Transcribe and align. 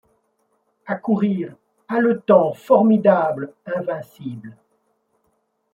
Accourir, 0.87 1.55
haletant, 1.87 2.53
formidable, 2.53 3.53
invincible 3.67 4.55